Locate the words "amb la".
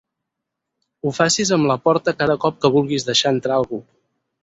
1.59-1.77